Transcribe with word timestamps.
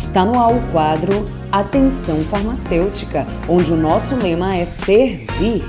Está 0.00 0.24
no 0.24 0.38
ar 0.38 0.54
o 0.54 0.60
quadro 0.70 1.24
Atenção 1.50 2.22
Farmacêutica, 2.22 3.26
onde 3.48 3.72
o 3.72 3.76
nosso 3.76 4.14
lema 4.14 4.54
é 4.54 4.64
servir. 4.64 5.64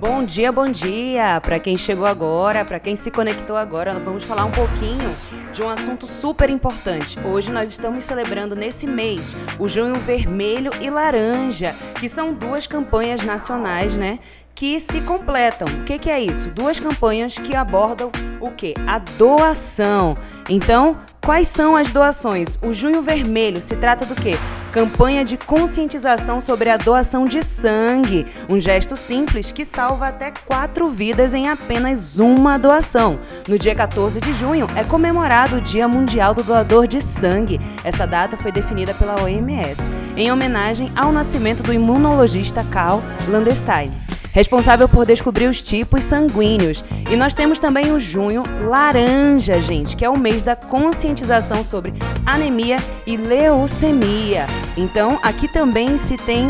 Bom 0.00 0.24
dia, 0.24 0.50
bom 0.50 0.66
dia! 0.66 1.38
Para 1.42 1.60
quem 1.60 1.76
chegou 1.76 2.06
agora, 2.06 2.64
para 2.64 2.80
quem 2.80 2.96
se 2.96 3.10
conectou 3.10 3.54
agora, 3.54 3.92
vamos 4.00 4.24
falar 4.24 4.46
um 4.46 4.50
pouquinho 4.50 5.14
de 5.54 5.62
um 5.62 5.70
assunto 5.70 6.04
super 6.04 6.50
importante. 6.50 7.16
Hoje 7.20 7.52
nós 7.52 7.70
estamos 7.70 8.02
celebrando 8.02 8.56
nesse 8.56 8.88
mês 8.88 9.36
o 9.58 9.68
Junho 9.68 10.00
Vermelho 10.00 10.72
e 10.80 10.90
Laranja, 10.90 11.76
que 12.00 12.08
são 12.08 12.34
duas 12.34 12.66
campanhas 12.66 13.22
nacionais, 13.22 13.96
né? 13.96 14.18
Que 14.52 14.80
se 14.80 15.00
completam. 15.00 15.68
O 15.68 15.84
que, 15.84 15.98
que 15.98 16.10
é 16.10 16.20
isso? 16.20 16.50
Duas 16.50 16.80
campanhas 16.80 17.38
que 17.38 17.54
abordam 17.54 18.10
o 18.40 18.50
que? 18.50 18.74
A 18.86 18.98
doação. 18.98 20.18
Então, 20.48 20.98
quais 21.24 21.46
são 21.46 21.76
as 21.76 21.90
doações? 21.90 22.58
O 22.60 22.72
Junho 22.72 23.00
Vermelho 23.00 23.62
se 23.62 23.76
trata 23.76 24.04
do 24.04 24.14
que? 24.16 24.36
Campanha 24.74 25.24
de 25.24 25.36
conscientização 25.36 26.40
sobre 26.40 26.68
a 26.68 26.76
doação 26.76 27.28
de 27.28 27.44
sangue. 27.44 28.26
Um 28.48 28.58
gesto 28.58 28.96
simples 28.96 29.52
que 29.52 29.64
salva 29.64 30.08
até 30.08 30.32
quatro 30.44 30.90
vidas 30.90 31.32
em 31.32 31.48
apenas 31.48 32.18
uma 32.18 32.58
doação. 32.58 33.20
No 33.46 33.56
dia 33.56 33.72
14 33.72 34.20
de 34.20 34.32
junho 34.32 34.66
é 34.74 34.82
comemorado 34.82 35.58
o 35.58 35.60
Dia 35.60 35.86
Mundial 35.86 36.34
do 36.34 36.42
Doador 36.42 36.88
de 36.88 37.00
Sangue. 37.00 37.60
Essa 37.84 38.04
data 38.04 38.36
foi 38.36 38.50
definida 38.50 38.92
pela 38.92 39.22
OMS, 39.22 39.88
em 40.16 40.32
homenagem 40.32 40.90
ao 40.96 41.12
nascimento 41.12 41.62
do 41.62 41.72
imunologista 41.72 42.64
Karl 42.64 43.00
Landestein 43.28 43.92
responsável 44.34 44.88
por 44.88 45.06
descobrir 45.06 45.46
os 45.46 45.62
tipos 45.62 46.02
sanguíneos. 46.02 46.84
E 47.08 47.16
nós 47.16 47.34
temos 47.34 47.60
também 47.60 47.92
o 47.92 48.00
junho 48.00 48.42
laranja, 48.68 49.60
gente, 49.60 49.96
que 49.96 50.04
é 50.04 50.10
o 50.10 50.18
mês 50.18 50.42
da 50.42 50.56
conscientização 50.56 51.62
sobre 51.62 51.94
anemia 52.26 52.78
e 53.06 53.16
leucemia. 53.16 54.46
Então, 54.76 55.20
aqui 55.22 55.46
também 55.46 55.96
se 55.96 56.16
tem 56.16 56.48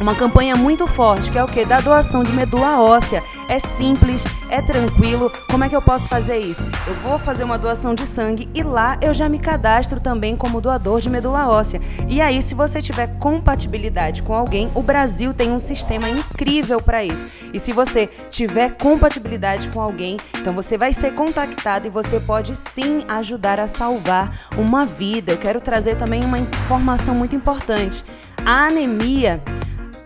uma 0.00 0.14
campanha 0.14 0.54
muito 0.56 0.86
forte, 0.86 1.30
que 1.30 1.38
é 1.38 1.44
o 1.44 1.46
que? 1.46 1.64
Da 1.64 1.80
doação 1.80 2.22
de 2.22 2.32
medula 2.32 2.80
óssea. 2.80 3.22
É 3.48 3.58
simples, 3.58 4.24
é 4.50 4.60
tranquilo. 4.60 5.32
Como 5.50 5.64
é 5.64 5.68
que 5.68 5.76
eu 5.76 5.82
posso 5.82 6.08
fazer 6.08 6.38
isso? 6.38 6.66
Eu 6.86 6.94
vou 6.96 7.18
fazer 7.18 7.44
uma 7.44 7.58
doação 7.58 7.94
de 7.94 8.06
sangue 8.06 8.48
e 8.54 8.62
lá 8.62 8.98
eu 9.00 9.14
já 9.14 9.28
me 9.28 9.38
cadastro 9.38 10.00
também 10.00 10.36
como 10.36 10.60
doador 10.60 11.00
de 11.00 11.08
medula 11.08 11.48
óssea. 11.48 11.80
E 12.08 12.20
aí, 12.20 12.42
se 12.42 12.54
você 12.54 12.82
tiver 12.82 13.18
compatibilidade 13.18 14.22
com 14.22 14.34
alguém, 14.34 14.70
o 14.74 14.82
Brasil 14.82 15.32
tem 15.32 15.50
um 15.50 15.58
sistema 15.58 16.08
incrível 16.08 16.80
para 16.80 17.04
isso. 17.04 17.26
E 17.52 17.58
se 17.58 17.72
você 17.72 18.06
tiver 18.30 18.76
compatibilidade 18.76 19.68
com 19.68 19.80
alguém, 19.80 20.18
então 20.38 20.52
você 20.52 20.76
vai 20.76 20.92
ser 20.92 21.14
contactado 21.14 21.86
e 21.86 21.90
você 21.90 22.20
pode 22.20 22.54
sim 22.56 23.04
ajudar 23.08 23.58
a 23.58 23.66
salvar 23.66 24.30
uma 24.56 24.84
vida. 24.84 25.32
Eu 25.32 25.38
quero 25.38 25.60
trazer 25.60 25.96
também 25.96 26.24
uma 26.24 26.38
informação 26.38 27.14
muito 27.14 27.34
importante. 27.34 28.04
A 28.44 28.66
anemia 28.66 29.42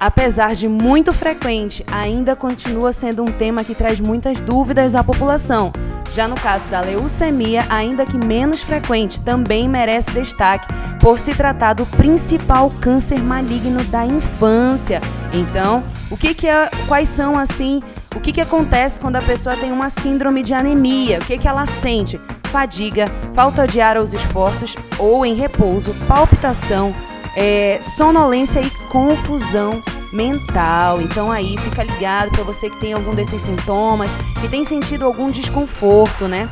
apesar 0.01 0.55
de 0.55 0.67
muito 0.67 1.13
frequente, 1.13 1.85
ainda 1.93 2.35
continua 2.35 2.91
sendo 2.91 3.23
um 3.23 3.31
tema 3.31 3.63
que 3.63 3.75
traz 3.75 4.01
muitas 4.01 4.41
dúvidas 4.41 4.95
à 4.95 5.05
população. 5.05 5.71
Já 6.11 6.27
no 6.27 6.35
caso 6.35 6.69
da 6.71 6.81
leucemia, 6.81 7.67
ainda 7.69 8.07
que 8.07 8.17
menos 8.17 8.63
frequente, 8.63 9.21
também 9.21 9.69
merece 9.69 10.11
destaque 10.11 10.67
por 10.99 11.19
se 11.19 11.35
tratar 11.35 11.75
do 11.75 11.85
principal 11.85 12.71
câncer 12.81 13.23
maligno 13.23 13.85
da 13.85 14.07
infância. 14.07 15.03
Então, 15.33 15.85
o 16.11 16.17
que, 16.17 16.35
que 16.35 16.49
é, 16.49 16.71
quais 16.89 17.09
são 17.09 17.39
assim, 17.39 17.83
o 18.17 18.21
que, 18.21 18.33
que 18.33 18.41
acontece 18.41 19.01
quando 19.01 19.17
a 19.17 19.23
pessoa 19.23 19.57
tem 19.57 19.71
uma 19.71 19.91
síndrome 19.91 20.43
de 20.43 20.55
anemia? 20.55 21.19
O 21.21 21.25
que, 21.25 21.39
que 21.39 21.47
ela 21.47 21.67
sente? 21.67 22.19
Fadiga, 22.45 23.13
falta 23.33 23.67
de 23.67 23.81
ar 23.81 23.97
aos 23.97 24.13
esforços 24.13 24.75
ou 24.99 25.25
em 25.25 25.35
repouso, 25.35 25.95
palpitação, 26.09 26.93
é, 27.37 27.79
sonolência 27.81 28.61
e 28.61 28.71
confusão 28.89 29.81
mental. 30.13 31.01
Então 31.01 31.31
aí 31.31 31.57
fica 31.59 31.83
ligado 31.83 32.31
para 32.31 32.45
você 32.45 32.71
que 32.71 32.79
tem 32.81 32.93
algum 32.93 33.15
desses 33.15 33.43
sintomas, 33.43 34.15
que 34.41 34.49
tem 34.49 34.65
sentido 34.65 35.05
algum 35.05 35.31
desconforto, 35.31 36.27
né? 36.29 36.49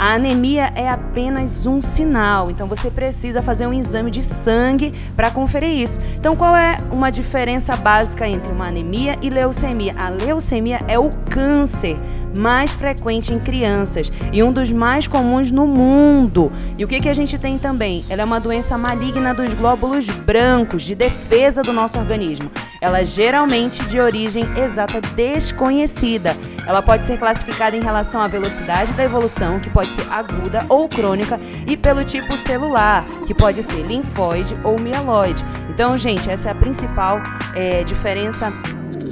A 0.00 0.14
anemia 0.14 0.72
é 0.74 0.88
apenas 0.88 1.66
um 1.66 1.78
sinal, 1.82 2.50
então 2.50 2.66
você 2.66 2.90
precisa 2.90 3.42
fazer 3.42 3.66
um 3.66 3.72
exame 3.74 4.10
de 4.10 4.22
sangue 4.22 4.94
para 5.14 5.30
conferir 5.30 5.68
isso. 5.68 6.00
Então, 6.16 6.34
qual 6.34 6.56
é 6.56 6.78
uma 6.90 7.10
diferença 7.10 7.76
básica 7.76 8.26
entre 8.26 8.50
uma 8.50 8.68
anemia 8.68 9.18
e 9.20 9.28
leucemia? 9.28 9.94
A 9.98 10.08
leucemia 10.08 10.80
é 10.88 10.98
o 10.98 11.10
câncer 11.30 11.96
mais 12.36 12.74
frequente 12.74 13.32
em 13.32 13.38
crianças 13.38 14.10
e 14.32 14.42
um 14.42 14.52
dos 14.52 14.70
mais 14.70 15.06
comuns 15.06 15.50
no 15.50 15.66
mundo. 15.66 16.50
E 16.76 16.84
o 16.84 16.88
que, 16.88 17.00
que 17.00 17.08
a 17.08 17.14
gente 17.14 17.38
tem 17.38 17.58
também? 17.58 18.04
Ela 18.08 18.22
é 18.22 18.24
uma 18.24 18.40
doença 18.40 18.76
maligna 18.76 19.32
dos 19.32 19.54
glóbulos 19.54 20.06
brancos, 20.06 20.82
de 20.82 20.94
defesa 20.94 21.62
do 21.62 21.72
nosso 21.72 21.98
organismo. 21.98 22.50
Ela 22.80 23.00
é 23.00 23.04
geralmente 23.04 23.82
de 23.84 24.00
origem 24.00 24.44
exata 24.56 25.00
desconhecida. 25.14 26.36
Ela 26.66 26.82
pode 26.82 27.04
ser 27.04 27.18
classificada 27.18 27.76
em 27.76 27.82
relação 27.82 28.20
à 28.20 28.28
velocidade 28.28 28.92
da 28.94 29.04
evolução, 29.04 29.60
que 29.60 29.70
pode 29.70 29.92
ser 29.92 30.06
aguda 30.10 30.64
ou 30.68 30.88
crônica, 30.88 31.38
e 31.66 31.76
pelo 31.76 32.04
tipo 32.04 32.36
celular, 32.38 33.04
que 33.26 33.34
pode 33.34 33.62
ser 33.62 33.82
linfóide 33.82 34.56
ou 34.62 34.78
mieloide. 34.78 35.44
Então, 35.68 35.96
gente, 35.96 36.30
essa 36.30 36.48
é 36.48 36.52
a 36.52 36.54
principal 36.54 37.20
é, 37.54 37.82
diferença 37.84 38.52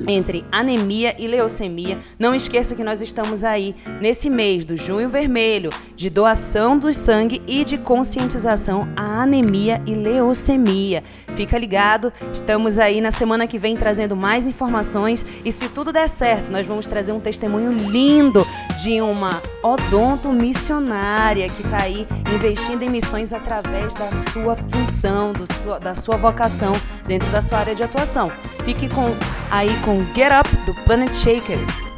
entre 0.09 0.45
anemia 0.51 1.15
e 1.19 1.29
leucemia. 1.29 1.99
Não 2.19 2.35
esqueça 2.35 2.75
que 2.75 2.83
nós 2.83 3.03
estamos 3.03 3.45
aí 3.45 3.77
nesse 4.01 4.31
mês 4.31 4.65
do 4.65 4.77
Junho 4.77 5.11
Vermelho, 5.11 5.71
de 5.95 6.09
doação 6.09 6.79
do 6.79 6.93
sangue 6.93 7.43
e 7.47 7.65
de 7.65 7.77
conscientização 7.77 8.89
à 8.97 9.23
anemia 9.23 9.83
e 9.87 9.95
leucemia. 9.95 11.05
Fica 11.37 11.59
ligado, 11.59 12.13
estamos 12.33 12.79
aí 12.79 13.01
na 13.01 13.11
semana 13.11 13.47
que 13.47 13.59
vem 13.59 13.77
trazendo 13.77 14.17
mais 14.17 14.47
informações 14.47 15.25
e 15.45 15.53
se 15.53 15.69
tudo 15.69 15.93
der 15.93 16.09
certo, 16.09 16.51
nós 16.51 16.67
vamos 16.67 16.89
trazer 16.89 17.13
um 17.13 17.21
testemunho 17.21 17.71
lindo 17.91 18.47
de 18.83 19.01
uma 19.01 19.43
odonto 19.63 20.33
missionária 20.33 21.49
que 21.51 21.63
está 21.63 21.83
aí 21.83 22.07
investindo 22.35 22.83
em 22.83 22.89
missões 22.89 23.33
através 23.33 23.93
da 23.95 24.11
sua 24.11 24.57
função, 24.57 25.33
sua, 25.63 25.79
da 25.79 25.95
sua 25.95 26.17
vocação 26.17 26.73
dentro 27.07 27.29
da 27.31 27.43
sua 27.43 27.59
área 27.59 27.75
de 27.75 27.83
atuação. 27.83 28.31
Fique 28.65 28.89
com, 28.89 29.17
aí 29.51 29.77
com 29.85 29.98
And 29.99 30.15
get 30.15 30.31
Up 30.31 30.47
do 30.65 30.73
Planet 30.87 31.13
Shakers. 31.13 31.91